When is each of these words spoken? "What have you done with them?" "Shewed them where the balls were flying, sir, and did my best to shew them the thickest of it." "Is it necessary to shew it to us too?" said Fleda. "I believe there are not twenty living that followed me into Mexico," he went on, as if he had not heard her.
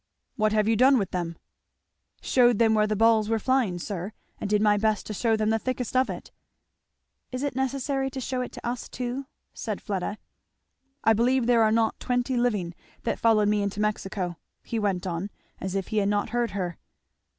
"What 0.35 0.51
have 0.51 0.67
you 0.67 0.75
done 0.75 0.97
with 0.97 1.11
them?" 1.11 1.37
"Shewed 2.23 2.57
them 2.57 2.73
where 2.73 2.87
the 2.87 2.95
balls 2.95 3.29
were 3.29 3.37
flying, 3.37 3.77
sir, 3.77 4.13
and 4.39 4.49
did 4.49 4.59
my 4.59 4.75
best 4.75 5.05
to 5.05 5.13
shew 5.13 5.37
them 5.37 5.51
the 5.51 5.59
thickest 5.59 5.95
of 5.95 6.09
it." 6.09 6.31
"Is 7.31 7.43
it 7.43 7.55
necessary 7.55 8.09
to 8.09 8.19
shew 8.19 8.41
it 8.41 8.51
to 8.53 8.67
us 8.67 8.89
too?" 8.89 9.27
said 9.53 9.79
Fleda. 9.79 10.17
"I 11.03 11.13
believe 11.13 11.45
there 11.45 11.61
are 11.61 11.71
not 11.71 11.99
twenty 11.99 12.35
living 12.35 12.73
that 13.03 13.19
followed 13.19 13.47
me 13.49 13.61
into 13.61 13.79
Mexico," 13.79 14.37
he 14.63 14.79
went 14.79 15.05
on, 15.05 15.29
as 15.59 15.75
if 15.75 15.89
he 15.89 15.97
had 15.97 16.09
not 16.09 16.29
heard 16.29 16.49
her. 16.57 16.79